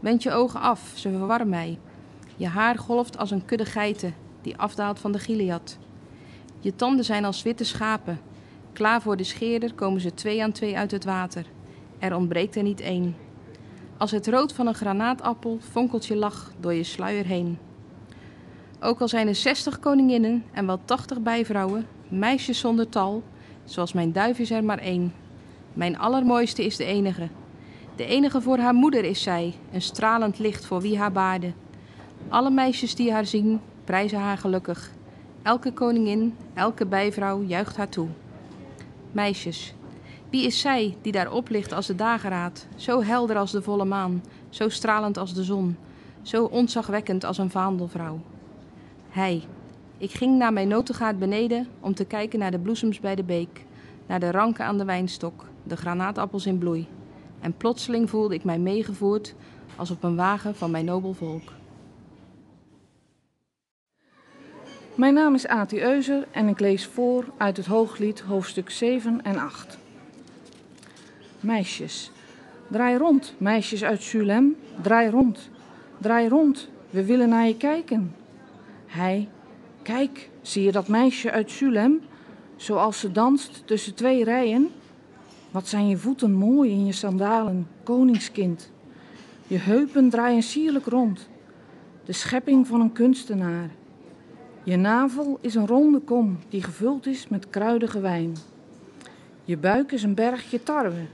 Wend 0.00 0.22
je 0.22 0.32
ogen 0.32 0.60
af, 0.60 0.92
ze 0.94 1.10
verwarren 1.10 1.48
mij. 1.48 1.78
Je 2.36 2.46
haar 2.46 2.78
golft 2.78 3.18
als 3.18 3.30
een 3.30 3.44
kudde 3.44 3.64
geiten 3.64 4.14
die 4.42 4.56
afdaalt 4.56 4.98
van 4.98 5.12
de 5.12 5.18
Gilead. 5.18 5.78
Je 6.58 6.76
tanden 6.76 7.04
zijn 7.04 7.24
als 7.24 7.42
witte 7.42 7.64
schapen. 7.64 8.20
Klaar 8.72 9.02
voor 9.02 9.16
de 9.16 9.24
scheerder 9.24 9.74
komen 9.74 10.00
ze 10.00 10.14
twee 10.14 10.42
aan 10.42 10.52
twee 10.52 10.76
uit 10.76 10.90
het 10.90 11.04
water. 11.04 11.46
Er 11.98 12.16
ontbreekt 12.16 12.56
er 12.56 12.62
niet 12.62 12.80
één. 12.80 13.16
Als 13.96 14.10
het 14.10 14.26
rood 14.26 14.52
van 14.52 14.66
een 14.66 14.74
granaatappel 14.74 15.58
fonkelt 15.70 16.06
je 16.06 16.16
lach 16.16 16.52
door 16.60 16.74
je 16.74 16.84
sluier 16.84 17.24
heen. 17.24 17.58
Ook 18.80 19.00
al 19.00 19.08
zijn 19.08 19.28
er 19.28 19.34
zestig 19.34 19.78
koninginnen 19.78 20.44
en 20.52 20.66
wel 20.66 20.80
tachtig 20.84 21.20
bijvrouwen, 21.20 21.86
meisjes 22.08 22.58
zonder 22.58 22.88
tal, 22.88 23.22
zoals 23.64 23.92
mijn 23.92 24.12
duif 24.12 24.38
is 24.38 24.50
er 24.50 24.64
maar 24.64 24.78
één. 24.78 25.12
Mijn 25.78 25.98
allermooiste 25.98 26.64
is 26.64 26.76
de 26.76 26.84
enige. 26.84 27.28
De 27.96 28.04
enige 28.04 28.40
voor 28.40 28.58
haar 28.58 28.74
moeder 28.74 29.04
is 29.04 29.22
zij, 29.22 29.54
een 29.72 29.82
stralend 29.82 30.38
licht 30.38 30.66
voor 30.66 30.80
wie 30.80 30.98
haar 30.98 31.12
baarde. 31.12 31.52
Alle 32.28 32.50
meisjes 32.50 32.94
die 32.94 33.12
haar 33.12 33.26
zien, 33.26 33.60
prijzen 33.84 34.18
haar 34.18 34.38
gelukkig. 34.38 34.90
Elke 35.42 35.72
koningin, 35.72 36.36
elke 36.54 36.86
bijvrouw 36.86 37.42
juicht 37.42 37.76
haar 37.76 37.88
toe. 37.88 38.08
Meisjes, 39.12 39.74
wie 40.30 40.46
is 40.46 40.60
zij 40.60 40.96
die 41.02 41.12
daar 41.12 41.32
oplicht 41.32 41.72
als 41.72 41.86
de 41.86 41.94
dageraad, 41.94 42.66
zo 42.76 43.02
helder 43.02 43.36
als 43.36 43.50
de 43.50 43.62
volle 43.62 43.84
maan, 43.84 44.22
zo 44.48 44.68
stralend 44.68 45.16
als 45.16 45.34
de 45.34 45.44
zon, 45.44 45.76
zo 46.22 46.44
ontzagwekkend 46.44 47.24
als 47.24 47.38
een 47.38 47.50
vaandelvrouw? 47.50 48.20
Hij. 49.08 49.42
Ik 49.98 50.10
ging 50.10 50.38
naar 50.38 50.52
mijn 50.52 50.68
notengaard 50.68 51.18
beneden 51.18 51.66
om 51.80 51.94
te 51.94 52.04
kijken 52.04 52.38
naar 52.38 52.50
de 52.50 52.58
bloesems 52.58 53.00
bij 53.00 53.14
de 53.14 53.24
beek, 53.24 53.64
naar 54.06 54.20
de 54.20 54.30
ranken 54.30 54.64
aan 54.64 54.78
de 54.78 54.84
wijnstok, 54.84 55.47
de 55.68 55.76
granaatappels 55.76 56.46
in 56.46 56.58
bloei. 56.58 56.88
En 57.40 57.56
plotseling 57.56 58.10
voelde 58.10 58.34
ik 58.34 58.44
mij 58.44 58.58
meegevoerd 58.58 59.34
als 59.76 59.90
op 59.90 60.02
een 60.02 60.16
wagen 60.16 60.54
van 60.54 60.70
mijn 60.70 60.84
nobel 60.84 61.12
volk. 61.12 61.52
Mijn 64.94 65.14
naam 65.14 65.34
is 65.34 65.46
Ati 65.46 65.82
Euser 65.82 66.26
en 66.30 66.48
ik 66.48 66.60
lees 66.60 66.86
voor 66.86 67.24
uit 67.36 67.56
het 67.56 67.66
Hooglied 67.66 68.20
hoofdstuk 68.20 68.70
7 68.70 69.24
en 69.24 69.38
8. 69.38 69.78
Meisjes, 71.40 72.10
draai 72.68 72.96
rond, 72.96 73.34
meisjes 73.36 73.84
uit 73.84 74.02
Sulem, 74.02 74.56
draai 74.82 75.10
rond, 75.10 75.50
draai 75.98 76.28
rond, 76.28 76.68
we 76.90 77.04
willen 77.04 77.28
naar 77.28 77.46
je 77.46 77.56
kijken. 77.56 78.14
Hij, 78.86 79.28
kijk, 79.82 80.30
zie 80.42 80.62
je 80.62 80.72
dat 80.72 80.88
meisje 80.88 81.30
uit 81.30 81.50
Sulem, 81.50 82.00
zoals 82.56 83.00
ze 83.00 83.12
danst 83.12 83.62
tussen 83.64 83.94
twee 83.94 84.24
rijen? 84.24 84.70
Wat 85.50 85.68
zijn 85.68 85.88
je 85.88 85.96
voeten 85.96 86.32
mooi 86.32 86.70
in 86.70 86.86
je 86.86 86.92
sandalen, 86.92 87.68
koningskind. 87.82 88.70
Je 89.46 89.58
heupen 89.58 90.10
draaien 90.10 90.42
sierlijk 90.42 90.86
rond, 90.86 91.28
de 92.04 92.12
schepping 92.12 92.66
van 92.66 92.80
een 92.80 92.92
kunstenaar. 92.92 93.70
Je 94.62 94.76
navel 94.76 95.38
is 95.40 95.54
een 95.54 95.66
ronde 95.66 95.98
kom 95.98 96.38
die 96.48 96.62
gevuld 96.62 97.06
is 97.06 97.28
met 97.28 97.50
kruidige 97.50 98.00
wijn. 98.00 98.36
Je 99.44 99.56
buik 99.56 99.92
is 99.92 100.02
een 100.02 100.14
bergje 100.14 100.62
tarwe 100.62 101.06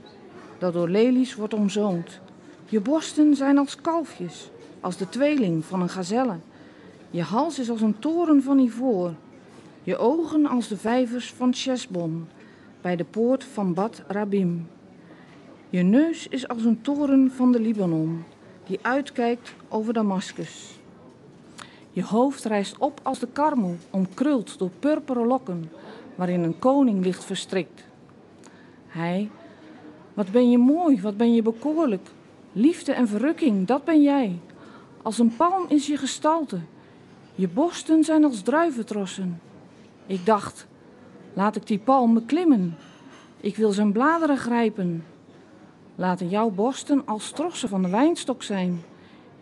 dat 0.57 0.73
door 0.73 0.89
lelies 0.89 1.35
wordt 1.35 1.53
omzoomd. 1.53 2.19
Je 2.65 2.79
borsten 2.79 3.35
zijn 3.35 3.57
als 3.57 3.75
kalfjes, 3.75 4.49
als 4.79 4.97
de 4.97 5.09
tweeling 5.09 5.65
van 5.65 5.81
een 5.81 5.89
gazelle. 5.89 6.35
Je 7.09 7.21
hals 7.21 7.59
is 7.59 7.69
als 7.69 7.81
een 7.81 7.99
toren 7.99 8.43
van 8.43 8.59
ivoor. 8.59 9.13
Je 9.83 9.97
ogen 9.97 10.45
als 10.45 10.67
de 10.67 10.77
vijvers 10.77 11.33
van 11.33 11.53
Chesbon, 11.53 12.27
bij 12.85 12.95
de 12.95 13.03
poort 13.03 13.43
van 13.43 13.73
Bad 13.73 14.03
Rabim. 14.07 14.67
Je 15.69 15.81
neus 15.81 16.27
is 16.27 16.47
als 16.47 16.63
een 16.63 16.81
toren 16.81 17.31
van 17.31 17.51
de 17.51 17.59
Libanon, 17.59 18.23
die 18.65 18.79
uitkijkt 18.81 19.53
over 19.69 19.93
Damascus. 19.93 20.79
Je 21.91 22.03
hoofd 22.03 22.43
rijst 22.43 22.77
op 22.77 22.99
als 23.03 23.19
de 23.19 23.27
karmel, 23.33 23.75
omkruld 23.89 24.57
door 24.59 24.69
purperen 24.79 25.27
lokken, 25.27 25.71
waarin 26.15 26.43
een 26.43 26.59
koning 26.59 27.03
ligt 27.03 27.23
verstrikt. 27.23 27.83
Hij, 28.87 29.29
wat 30.13 30.31
ben 30.31 30.49
je 30.49 30.57
mooi, 30.57 31.01
wat 31.01 31.17
ben 31.17 31.33
je 31.33 31.41
bekoorlijk. 31.41 32.07
Liefde 32.51 32.93
en 32.93 33.07
verrukking, 33.07 33.67
dat 33.67 33.83
ben 33.83 34.01
jij. 34.01 34.39
Als 35.01 35.19
een 35.19 35.35
palm 35.35 35.65
is 35.67 35.87
je 35.87 35.97
gestalte. 35.97 36.59
Je 37.35 37.47
borsten 37.47 38.03
zijn 38.03 38.23
als 38.23 38.41
druiventrossen. 38.41 39.41
Ik 40.05 40.25
dacht, 40.25 40.67
laat 41.35 41.55
ik 41.55 41.67
die 41.67 41.79
palm 41.79 42.13
beklimmen. 42.13 42.75
Ik 43.39 43.55
wil 43.55 43.71
zijn 43.71 43.91
bladeren 43.91 44.37
grijpen. 44.37 45.05
Laten 45.95 46.29
jouw 46.29 46.49
borsten 46.49 47.05
als 47.05 47.31
trossen 47.31 47.69
van 47.69 47.81
de 47.81 47.89
wijnstok 47.89 48.43
zijn. 48.43 48.81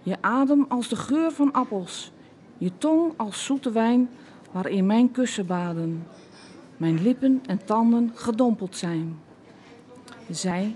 Je 0.02 0.18
adem 0.22 0.66
als 0.68 0.88
de 0.88 0.96
geur 0.96 1.32
van 1.32 1.52
appels. 1.52 2.12
Je 2.58 2.72
tong 2.78 3.14
als 3.18 3.46
zoete 3.46 3.72
wijn 3.72 4.10
waarin 4.52 4.86
mijn 4.86 5.12
kussen 5.12 5.46
baden. 5.46 6.08
Mijn 6.78 7.02
lippen 7.02 7.42
en 7.46 7.66
tanden 7.66 8.12
gedompeld 8.14 8.76
zijn. 8.76 9.20
Zij, 10.30 10.76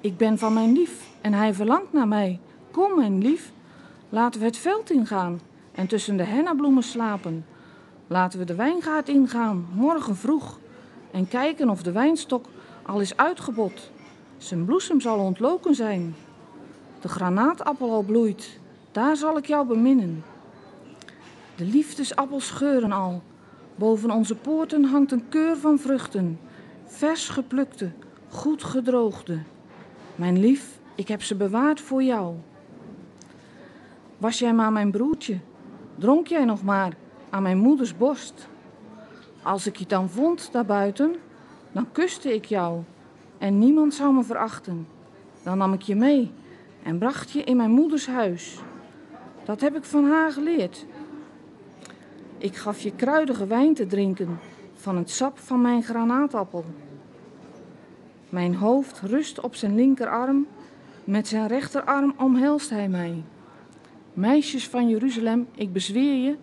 ik 0.00 0.16
ben 0.16 0.38
van 0.38 0.52
mijn 0.52 0.72
lief 0.72 1.08
en 1.20 1.32
hij 1.32 1.54
verlangt 1.54 1.92
naar 1.92 2.08
mij. 2.08 2.40
Kom, 2.70 2.96
mijn 2.96 3.18
lief, 3.18 3.52
laten 4.08 4.40
we 4.40 4.46
het 4.46 4.56
veld 4.56 4.90
ingaan 4.90 5.40
en 5.72 5.86
tussen 5.86 6.16
de 6.16 6.24
hennabloemen 6.24 6.82
slapen. 6.82 7.44
Laten 8.06 8.38
we 8.38 8.44
de 8.44 8.54
wijngaard 8.54 9.08
ingaan, 9.08 9.66
morgen 9.72 10.16
vroeg, 10.16 10.58
en 11.10 11.28
kijken 11.28 11.70
of 11.70 11.82
de 11.82 11.92
wijnstok 11.92 12.46
al 12.82 13.00
is 13.00 13.16
uitgebot. 13.16 13.90
Zijn 14.36 14.64
bloesem 14.64 15.00
zal 15.00 15.18
ontloken 15.18 15.74
zijn. 15.74 16.14
De 17.00 17.08
granaatappel 17.08 17.90
al 17.90 18.02
bloeit, 18.02 18.60
daar 18.92 19.16
zal 19.16 19.36
ik 19.36 19.46
jou 19.46 19.66
beminnen. 19.66 20.24
De 21.56 21.64
liefdesappels 21.64 22.50
geuren 22.50 22.92
al. 22.92 23.22
Boven 23.74 24.10
onze 24.10 24.34
poorten 24.34 24.84
hangt 24.84 25.12
een 25.12 25.28
keur 25.28 25.56
van 25.56 25.78
vruchten, 25.78 26.38
vers 26.84 27.28
geplukte, 27.28 27.90
goed 28.28 28.64
gedroogde. 28.64 29.38
Mijn 30.14 30.38
lief, 30.38 30.78
ik 30.94 31.08
heb 31.08 31.22
ze 31.22 31.34
bewaard 31.34 31.80
voor 31.80 32.02
jou. 32.02 32.34
Was 34.18 34.38
jij 34.38 34.54
maar 34.54 34.72
mijn 34.72 34.90
broertje, 34.90 35.38
dronk 35.98 36.26
jij 36.26 36.44
nog 36.44 36.62
maar 36.62 36.96
aan 37.36 37.42
mijn 37.42 37.58
moeders 37.58 37.96
borst. 37.96 38.48
Als 39.42 39.66
ik 39.66 39.76
je 39.76 39.86
dan 39.86 40.08
vond 40.08 40.48
daarbuiten, 40.52 41.14
dan 41.72 41.92
kuste 41.92 42.34
ik 42.34 42.44
jou 42.44 42.82
en 43.38 43.58
niemand 43.58 43.94
zou 43.94 44.14
me 44.14 44.22
verachten. 44.22 44.86
Dan 45.42 45.58
nam 45.58 45.72
ik 45.72 45.82
je 45.82 45.96
mee 45.96 46.32
en 46.82 46.98
bracht 46.98 47.30
je 47.30 47.44
in 47.44 47.56
mijn 47.56 47.70
moeders 47.70 48.06
huis. 48.06 48.58
Dat 49.44 49.60
heb 49.60 49.76
ik 49.76 49.84
van 49.84 50.04
haar 50.04 50.32
geleerd. 50.32 50.86
Ik 52.38 52.56
gaf 52.56 52.80
je 52.80 52.92
kruidige 52.92 53.46
wijn 53.46 53.74
te 53.74 53.86
drinken 53.86 54.38
van 54.74 54.96
het 54.96 55.10
sap 55.10 55.38
van 55.38 55.60
mijn 55.60 55.82
granaatappel. 55.82 56.64
Mijn 58.28 58.54
hoofd 58.54 59.00
rust 59.00 59.40
op 59.40 59.54
zijn 59.54 59.74
linkerarm, 59.74 60.46
met 61.04 61.28
zijn 61.28 61.46
rechterarm 61.46 62.14
omhelst 62.18 62.70
hij 62.70 62.88
mij. 62.88 63.22
Meisjes 64.12 64.68
van 64.68 64.88
Jeruzalem, 64.88 65.48
ik 65.54 65.72
bezweer 65.72 66.14
je, 66.14 66.36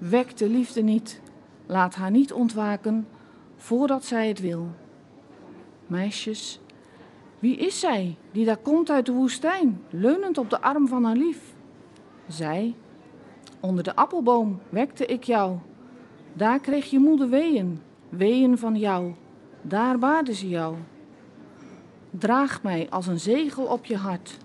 wek 0.00 0.36
de 0.36 0.48
liefde 0.48 0.82
niet, 0.82 1.20
laat 1.66 1.94
haar 1.94 2.10
niet 2.10 2.32
ontwaken 2.32 3.06
voordat 3.56 4.04
zij 4.04 4.28
het 4.28 4.40
wil. 4.40 4.68
Meisjes, 5.86 6.60
Wie 7.38 7.56
is 7.56 7.80
zij 7.80 8.16
die 8.32 8.44
daar 8.44 8.56
komt 8.56 8.90
uit 8.90 9.06
de 9.06 9.12
woestijn, 9.12 9.82
leunend 9.90 10.38
op 10.38 10.50
de 10.50 10.60
arm 10.60 10.88
van 10.88 11.04
haar 11.04 11.16
lief? 11.16 11.54
Zij, 12.28 12.74
onder 13.60 13.84
de 13.84 13.96
appelboom 13.96 14.60
wekte 14.68 15.06
ik 15.06 15.24
jou. 15.24 15.58
Daar 16.32 16.60
kreeg 16.60 16.90
je 16.90 16.98
moeder 16.98 17.28
weeën, 17.28 17.80
weeën 18.08 18.58
van 18.58 18.76
jou. 18.76 19.14
Daar 19.62 19.98
baarde 19.98 20.34
ze 20.34 20.48
jou. 20.48 20.76
Draag 22.10 22.62
mij 22.62 22.86
als 22.90 23.06
een 23.06 23.20
zegel 23.20 23.64
op 23.64 23.84
je 23.84 23.96
hart, 23.96 24.36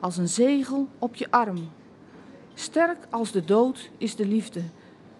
als 0.00 0.16
een 0.16 0.28
zegel 0.28 0.88
op 0.98 1.14
je 1.14 1.30
arm. 1.30 1.68
Sterk 2.54 3.06
als 3.10 3.32
de 3.32 3.44
dood 3.44 3.90
is 3.98 4.16
de 4.16 4.26
liefde, 4.26 4.62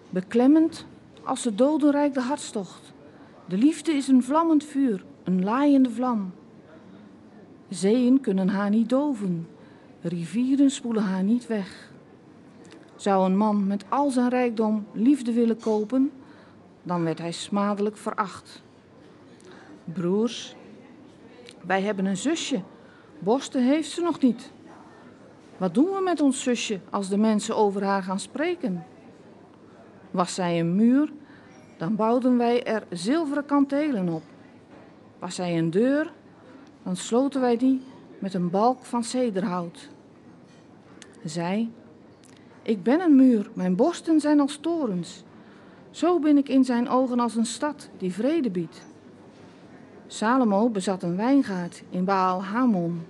beklemmend 0.09 0.85
als 1.23 1.41
de 1.41 1.55
dodenrijk 1.55 2.13
de 2.13 2.21
hartstocht. 2.21 2.93
De 3.45 3.57
liefde 3.57 3.91
is 3.91 4.07
een 4.07 4.23
vlammend 4.23 4.63
vuur, 4.63 5.05
een 5.23 5.43
laaiende 5.43 5.89
vlam. 5.89 6.33
Zeeën 7.69 8.21
kunnen 8.21 8.49
haar 8.49 8.69
niet 8.69 8.89
doven, 8.89 9.47
rivieren 10.01 10.71
spoelen 10.71 11.03
haar 11.03 11.23
niet 11.23 11.47
weg. 11.47 11.91
Zou 12.95 13.25
een 13.25 13.37
man 13.37 13.67
met 13.67 13.85
al 13.89 14.09
zijn 14.09 14.29
rijkdom 14.29 14.85
liefde 14.93 15.33
willen 15.33 15.59
kopen, 15.59 16.11
dan 16.83 17.03
werd 17.03 17.19
hij 17.19 17.31
smadelijk 17.31 17.97
veracht. 17.97 18.63
Broers, 19.83 20.55
wij 21.65 21.81
hebben 21.81 22.05
een 22.05 22.17
zusje, 22.17 22.61
borsten 23.19 23.63
heeft 23.63 23.89
ze 23.89 24.01
nog 24.01 24.19
niet. 24.19 24.51
Wat 25.57 25.73
doen 25.73 25.85
we 25.85 26.01
met 26.03 26.21
ons 26.21 26.43
zusje 26.43 26.79
als 26.89 27.09
de 27.09 27.17
mensen 27.17 27.55
over 27.55 27.83
haar 27.83 28.03
gaan 28.03 28.19
spreken? 28.19 28.85
Was 30.11 30.33
zij 30.33 30.59
een 30.59 30.75
muur, 30.75 31.11
dan 31.77 31.95
bouwden 31.95 32.37
wij 32.37 32.63
er 32.63 32.83
zilveren 32.89 33.45
kantelen 33.45 34.09
op. 34.09 34.23
Was 35.19 35.35
zij 35.35 35.57
een 35.57 35.69
deur, 35.69 36.13
dan 36.83 36.95
sloten 36.95 37.41
wij 37.41 37.57
die 37.57 37.81
met 38.19 38.33
een 38.33 38.49
balk 38.49 38.85
van 38.85 39.03
cederhout. 39.03 39.89
Zij, 41.23 41.69
ik 42.61 42.83
ben 42.83 42.99
een 42.99 43.15
muur, 43.15 43.49
mijn 43.53 43.75
borsten 43.75 44.19
zijn 44.19 44.39
als 44.39 44.57
torens. 44.57 45.23
Zo 45.89 46.19
ben 46.19 46.37
ik 46.37 46.49
in 46.49 46.63
zijn 46.63 46.89
ogen 46.89 47.19
als 47.19 47.35
een 47.35 47.45
stad 47.45 47.89
die 47.97 48.13
vrede 48.13 48.49
biedt. 48.49 48.85
Salomo 50.07 50.69
bezat 50.69 51.03
een 51.03 51.15
wijngaard 51.15 51.83
in 51.89 52.05
Baal 52.05 52.43
Hamon. 52.43 53.01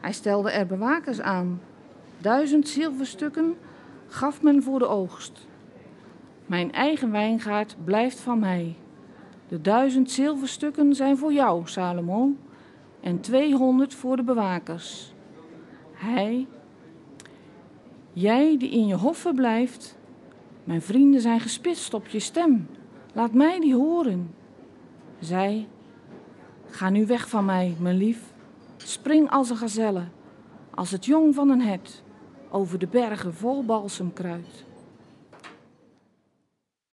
Hij 0.00 0.12
stelde 0.12 0.50
er 0.50 0.66
bewakers 0.66 1.20
aan. 1.20 1.60
Duizend 2.18 2.68
zilverstukken 2.68 3.56
gaf 4.08 4.42
men 4.42 4.62
voor 4.62 4.78
de 4.78 4.86
oogst. 4.86 5.46
Mijn 6.46 6.72
eigen 6.72 7.10
wijngaard 7.10 7.76
blijft 7.84 8.20
van 8.20 8.38
mij. 8.38 8.76
De 9.48 9.60
duizend 9.60 10.10
zilverstukken 10.10 10.94
zijn 10.94 11.16
voor 11.16 11.32
jou, 11.32 11.62
Salomo, 11.64 12.32
en 13.00 13.20
tweehonderd 13.20 13.94
voor 13.94 14.16
de 14.16 14.22
bewakers. 14.22 15.14
Hij, 15.92 16.46
jij 18.12 18.56
die 18.58 18.70
in 18.70 18.86
je 18.86 18.94
hof 18.94 19.18
verblijft, 19.18 19.98
mijn 20.64 20.82
vrienden 20.82 21.20
zijn 21.20 21.40
gespitst 21.40 21.94
op 21.94 22.06
je 22.06 22.20
stem. 22.20 22.66
Laat 23.12 23.32
mij 23.32 23.60
die 23.60 23.74
horen. 23.74 24.34
Zij, 25.18 25.68
ga 26.68 26.90
nu 26.90 27.06
weg 27.06 27.28
van 27.28 27.44
mij, 27.44 27.76
mijn 27.80 27.96
lief. 27.96 28.34
Spring 28.76 29.30
als 29.30 29.50
een 29.50 29.56
gazelle, 29.56 30.04
als 30.74 30.90
het 30.90 31.04
jong 31.04 31.34
van 31.34 31.48
een 31.50 31.62
het, 31.62 32.02
over 32.50 32.78
de 32.78 32.86
bergen 32.86 33.34
vol 33.34 33.64
balsemkruid. 33.64 34.64